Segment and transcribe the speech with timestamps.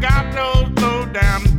[0.00, 1.49] got no slow down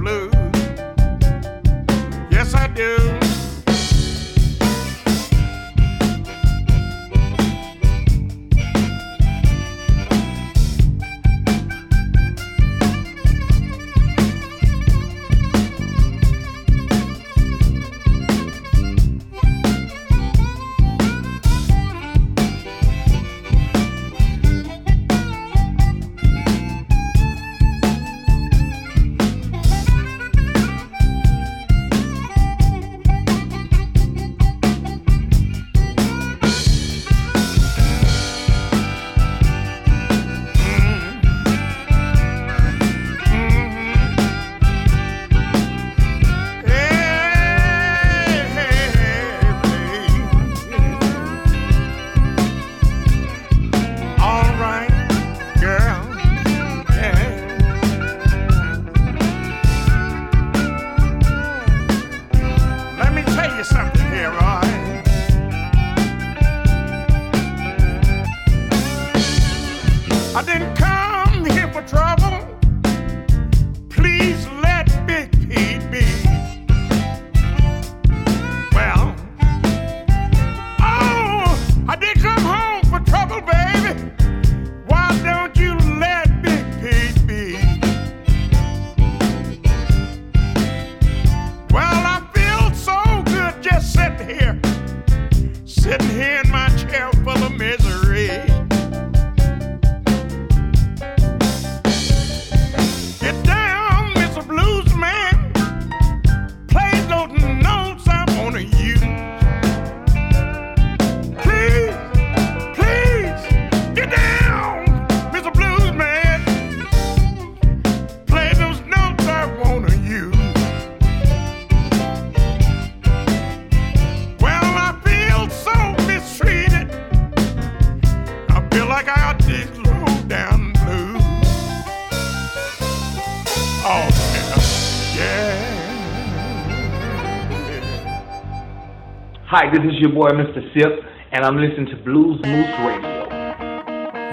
[139.52, 140.64] Hi, this is your boy, Mr.
[140.74, 141.04] Sipp,
[141.34, 143.28] and I'm listening to Bluesmoose Radio.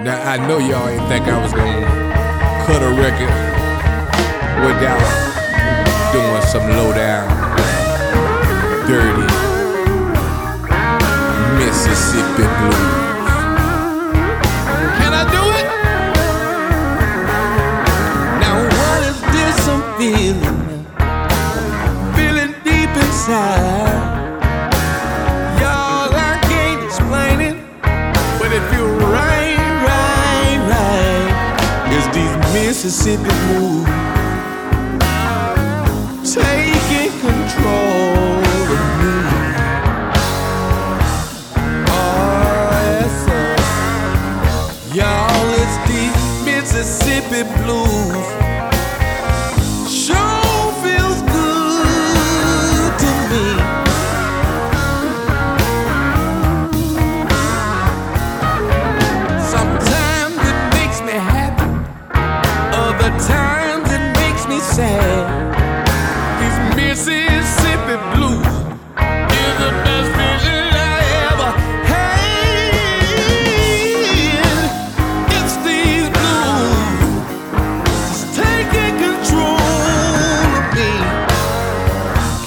[0.01, 1.83] Now, I know y'all ain't think I was gonna
[2.65, 3.27] cut a record
[4.63, 5.03] without
[6.13, 7.27] doing some lowdown,
[8.87, 9.27] dirty
[11.65, 13.08] Mississippi blues.
[32.89, 33.78] Mississippi Blue.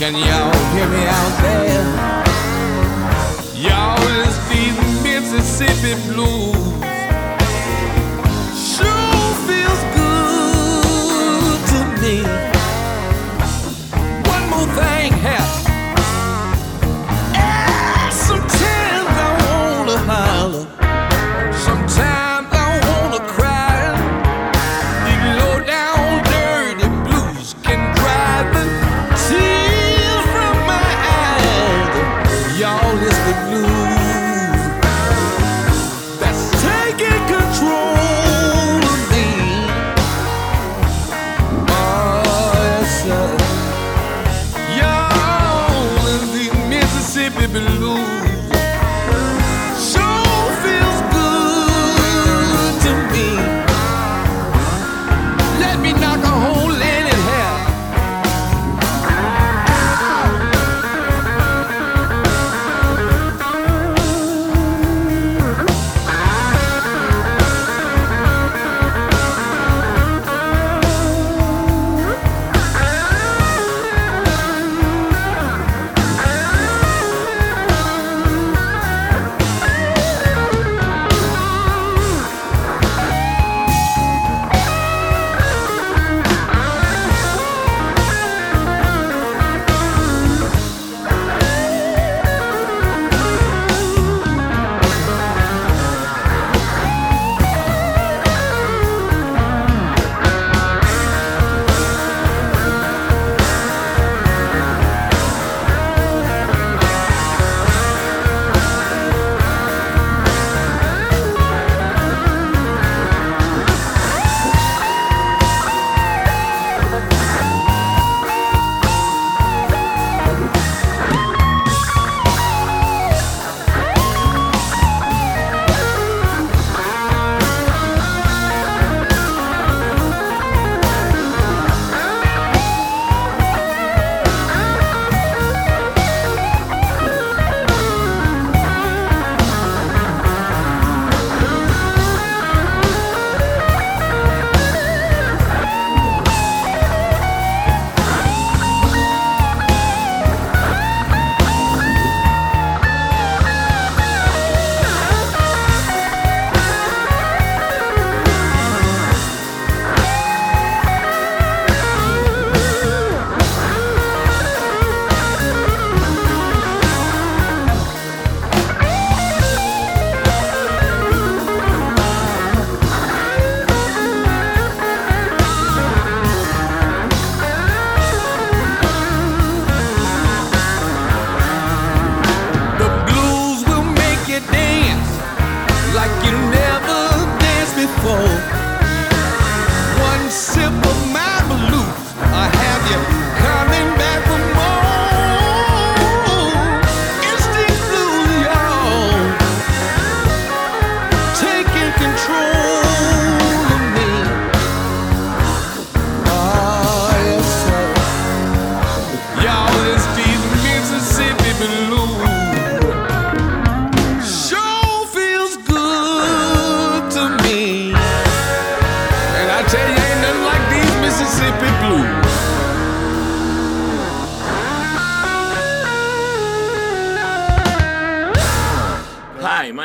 [0.03, 1.85] Can y'all hear me out there?
[3.55, 4.65] Y'all is the
[5.05, 6.72] Mississippi blues.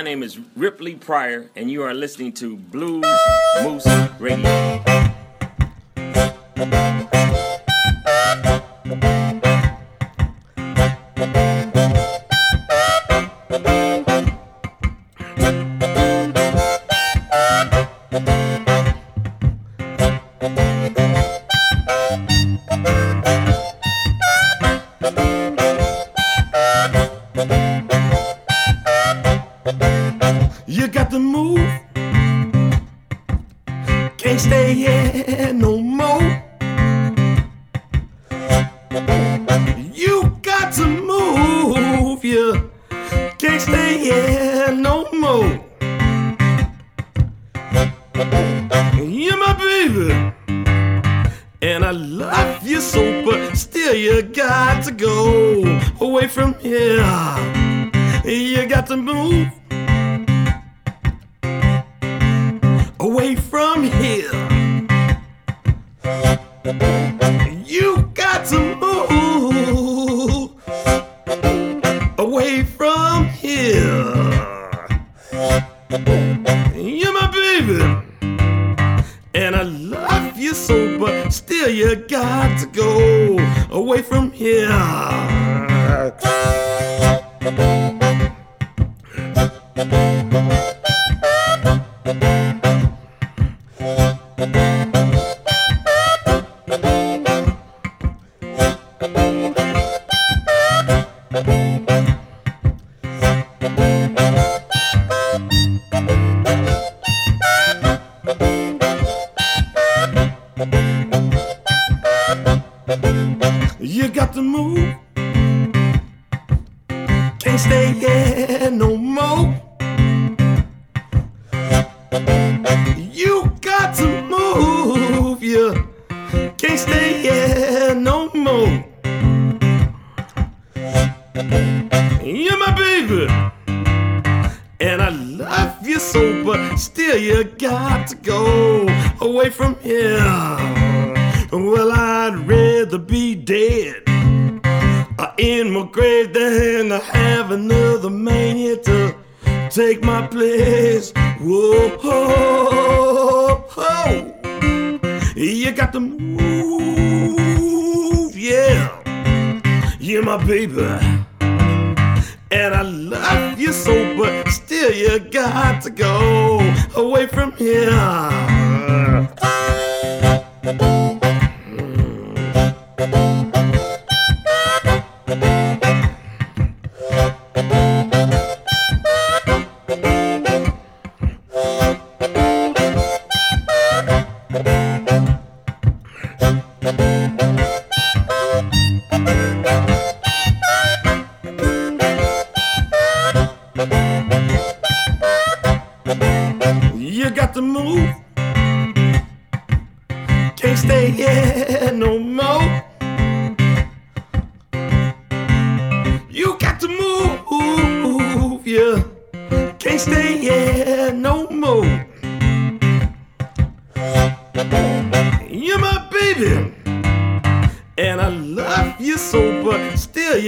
[0.08, 3.04] name is Rip Lee Pryor, and you are listening to Blues
[3.62, 3.86] Moose
[4.22, 5.07] Radio.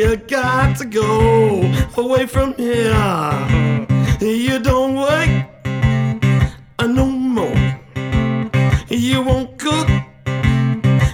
[0.10, 1.62] You got to go
[1.96, 2.96] away from here.
[4.20, 5.30] You don't work
[6.80, 7.56] uh, no more.
[8.90, 9.88] You won't cook.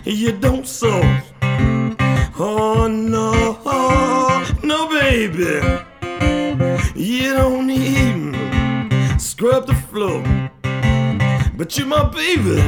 [0.05, 1.01] You don't sew.
[2.39, 3.59] Oh no,
[4.63, 5.59] no baby.
[6.95, 10.23] You don't even scrub the floor.
[11.57, 12.63] But you're my baby.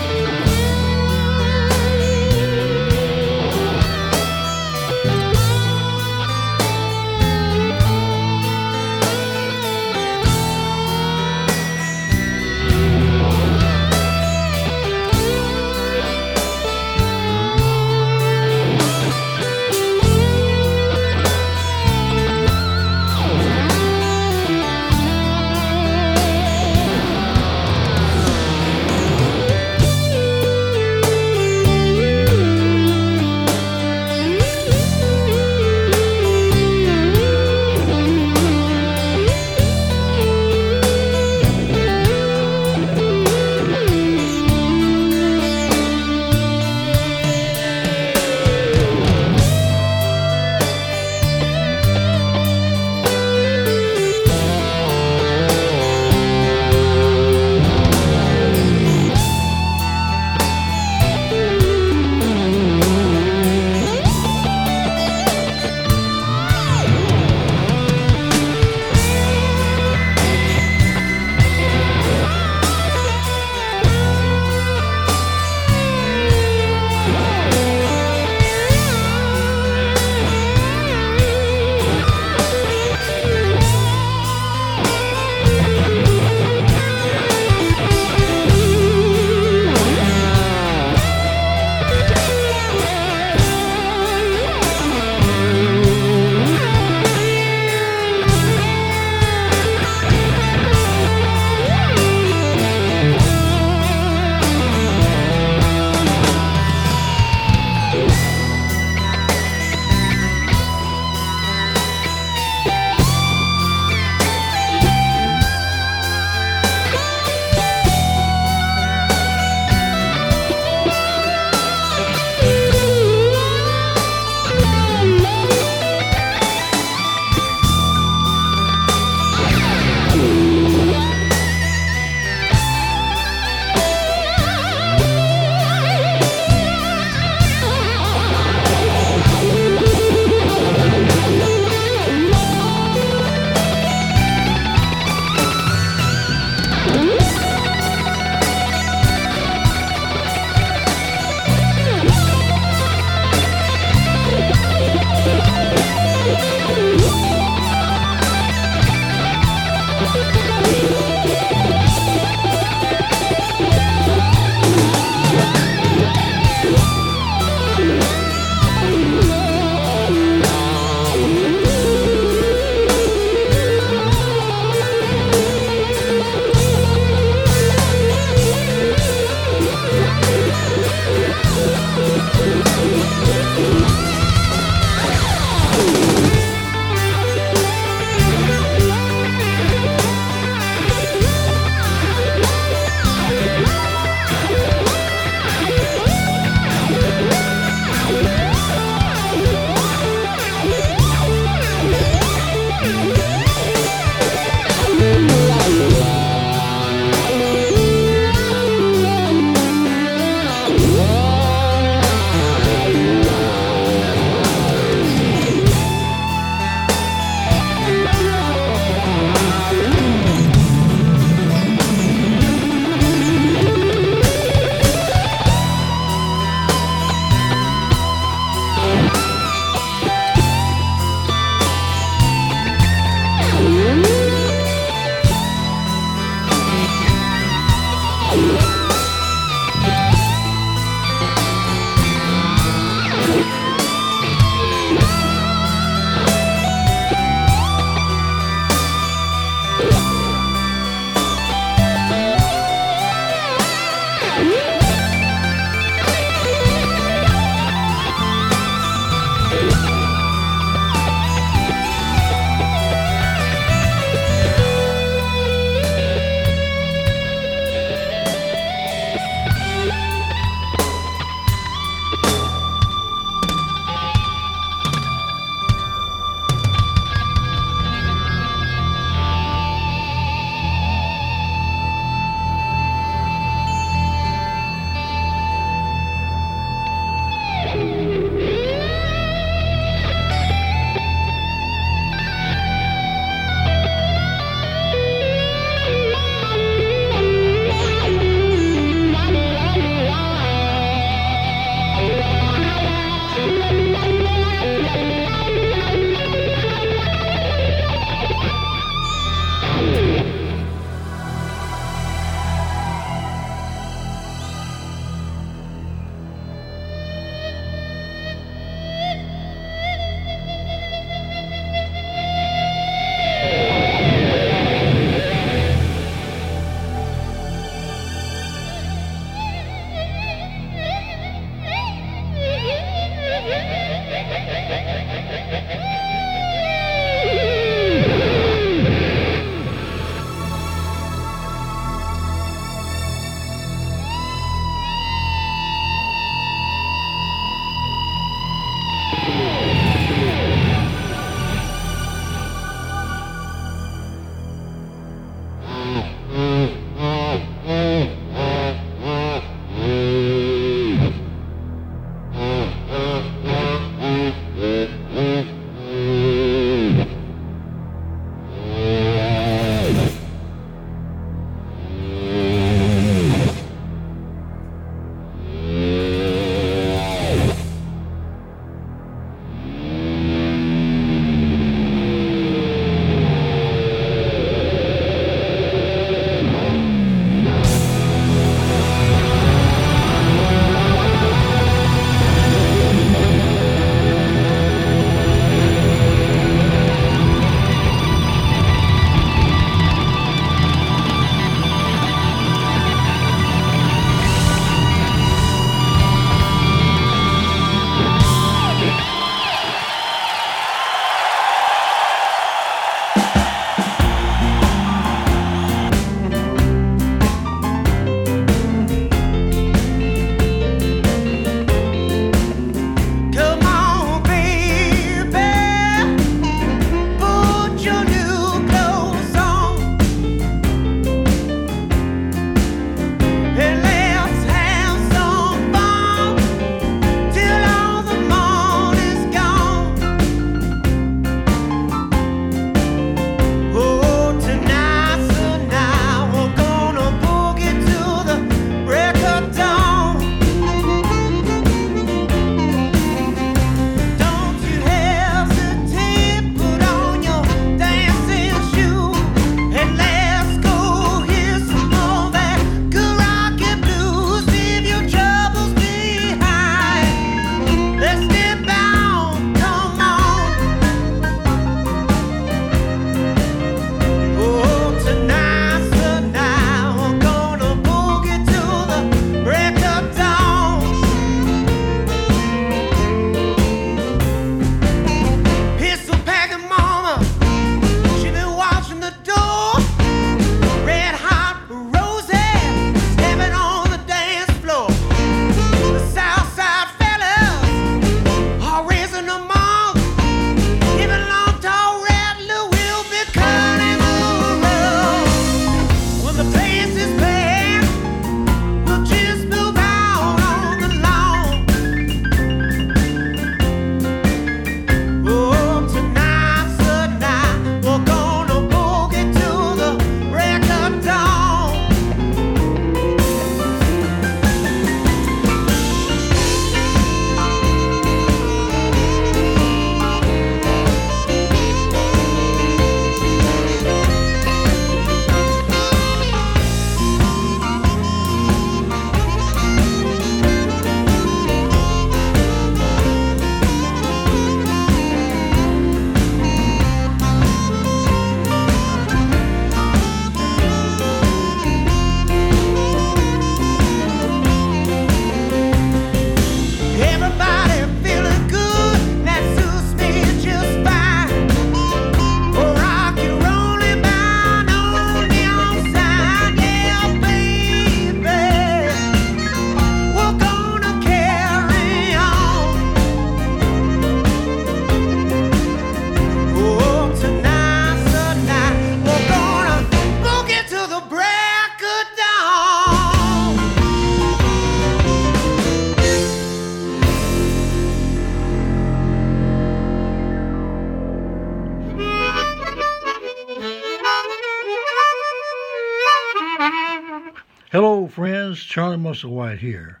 [599.12, 600.00] Hello, White here.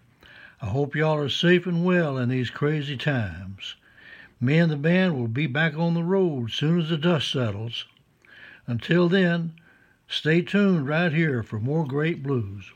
[0.62, 3.74] I hope y'all are safe and well in these crazy times.
[4.40, 7.86] Me and the band will be back on the road soon as the dust settles.
[8.68, 9.54] Until then,
[10.06, 12.70] stay tuned right here for more great blues.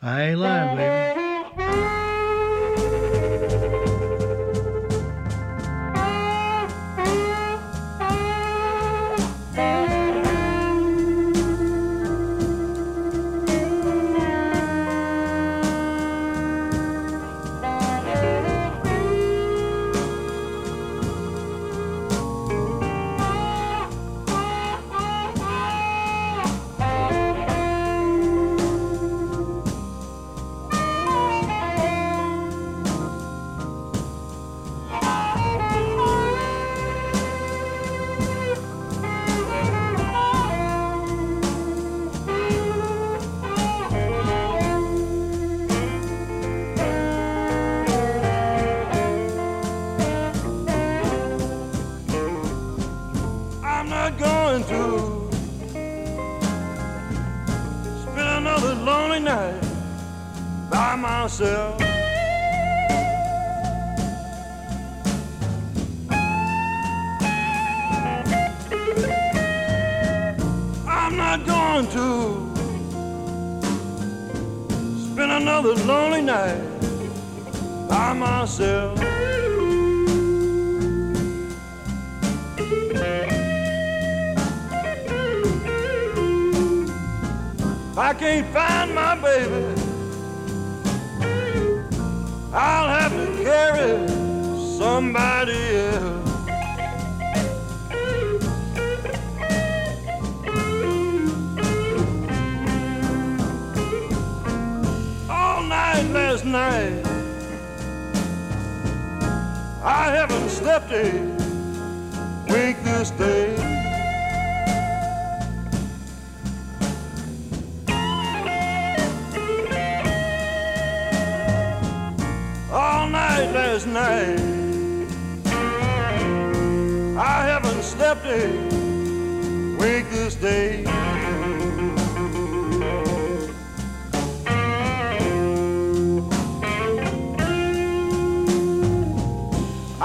[0.00, 1.17] I ain't lying, baby.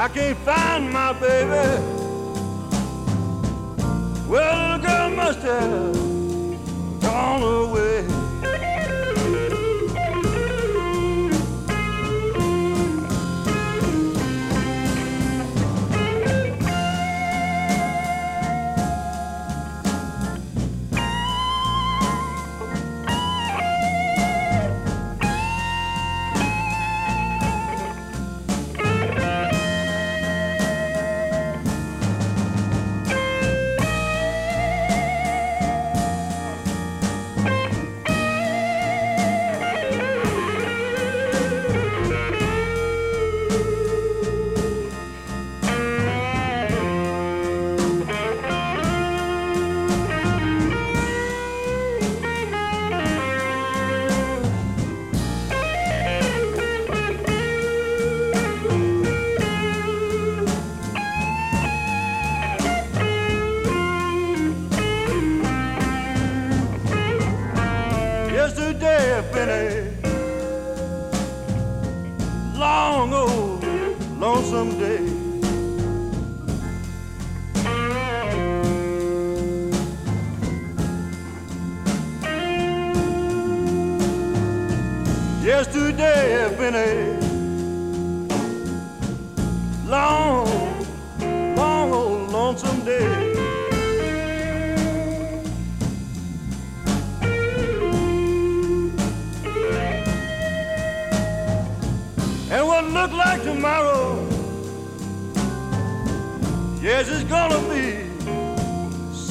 [0.04, 1.82] I can't find my baby.
[4.28, 8.13] Well, the girl must have gone away.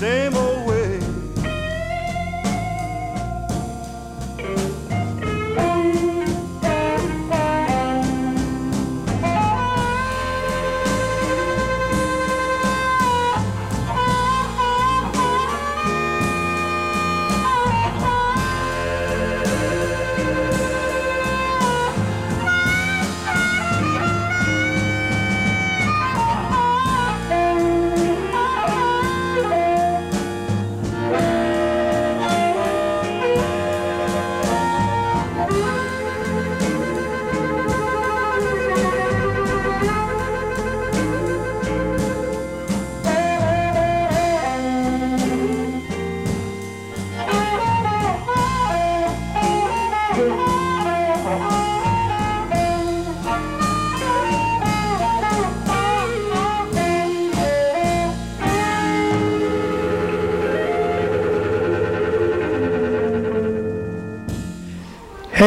[0.03, 0.52] Same old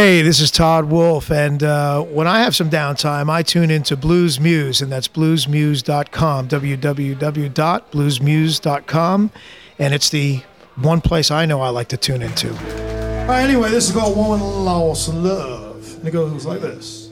[0.06, 3.98] Hey, this is Todd Wolfe, and uh, when I have some downtime, I tune into
[3.98, 9.32] Blues Moose, and that's bluesmoose.com, www.bluesmoose.com,
[9.80, 10.44] and it's the
[10.76, 12.52] one place I know I like to tune into.
[12.52, 17.05] All right, anyway, this is called One Lost Love, and it goes like this.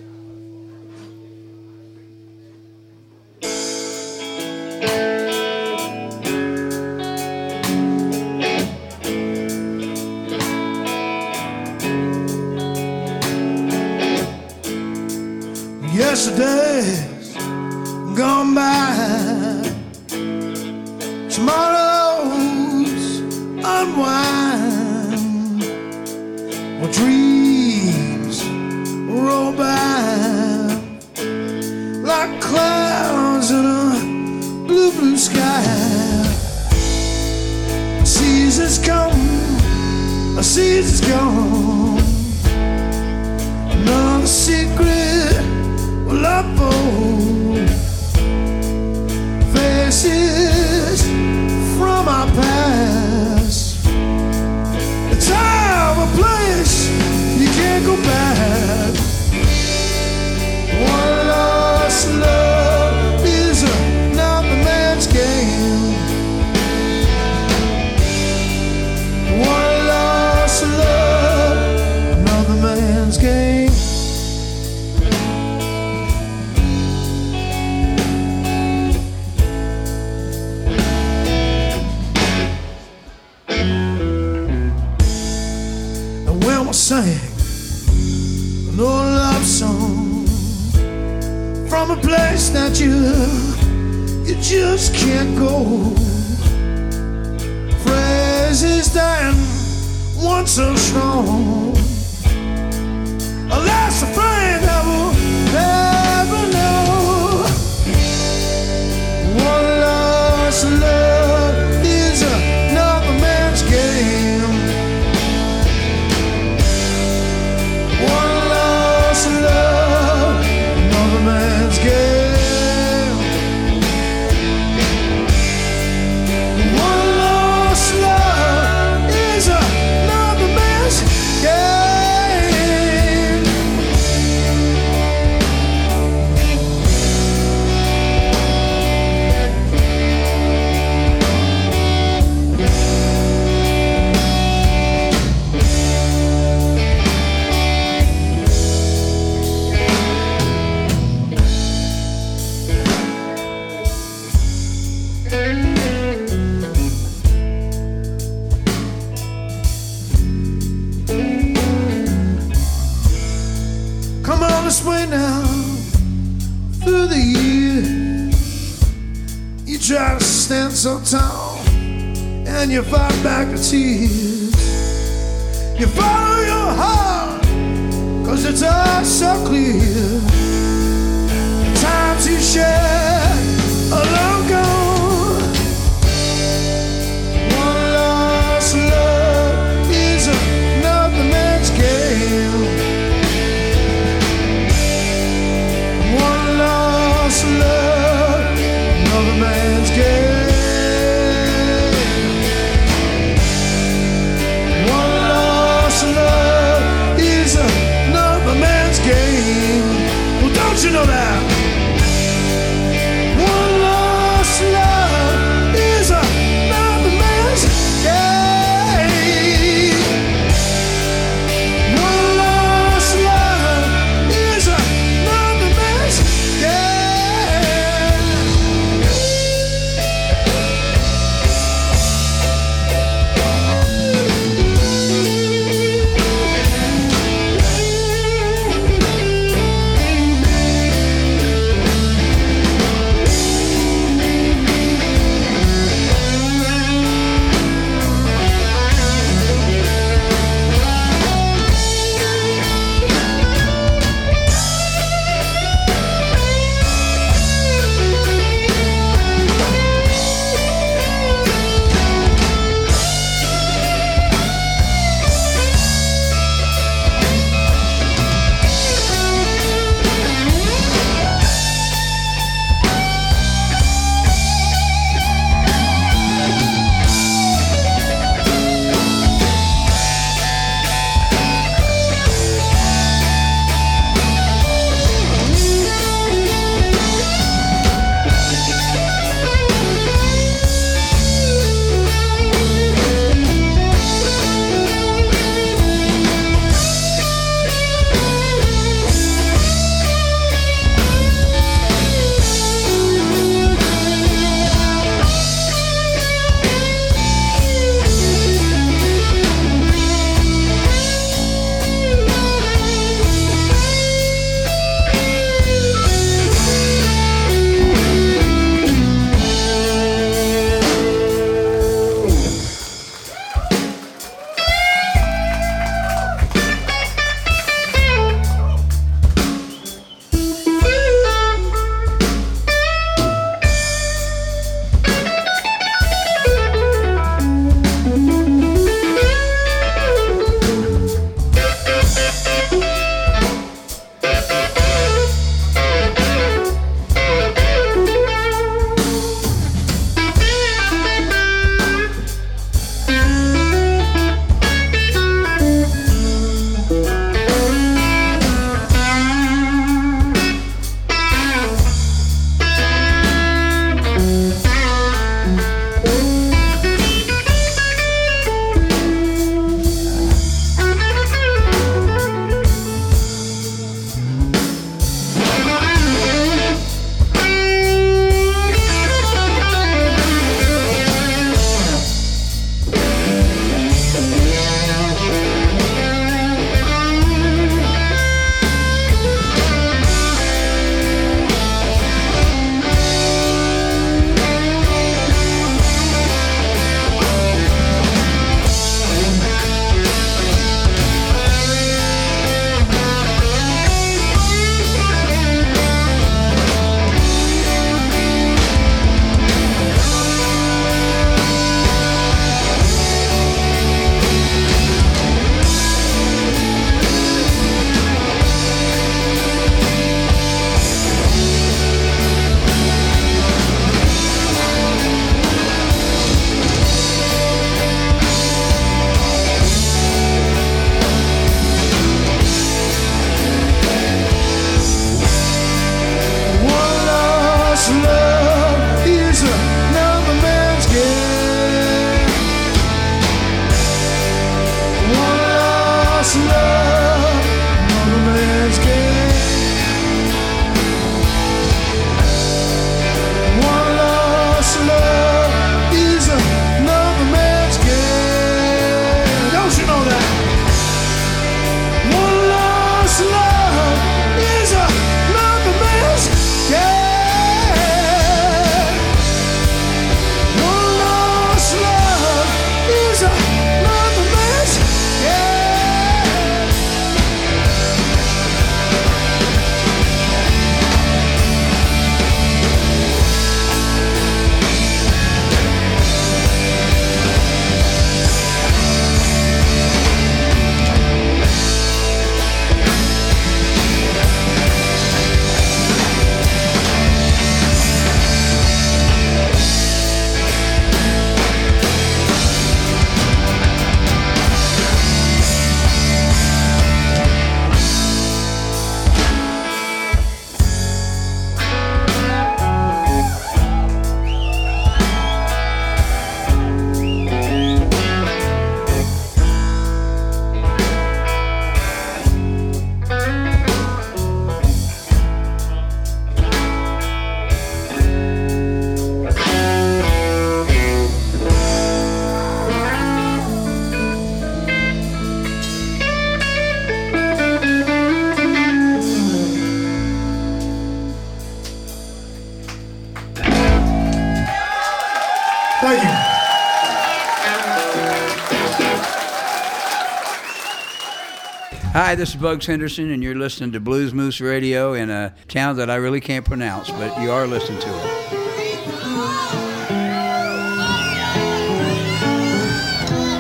[552.13, 555.77] Hi, this is Bugs Henderson, and you're listening to Blues Moose Radio in a town
[555.77, 558.03] that I really can't pronounce, but you are listening to it.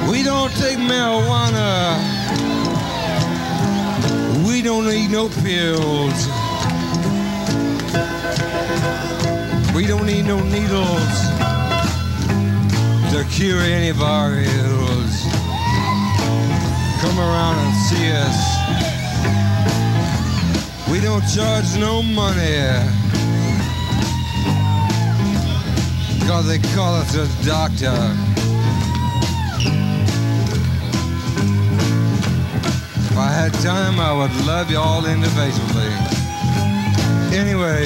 [0.09, 1.99] We don't take marijuana.
[4.47, 6.27] We don't need no pills.
[9.75, 11.19] We don't need no needles
[13.13, 15.27] to cure any of our ills.
[17.01, 18.52] Come around and see us.
[21.13, 22.57] Don't charge no money.
[26.25, 27.93] Cause they call us a doctor.
[32.97, 35.93] If I had time, I would love you all individually.
[37.31, 37.85] Anyway,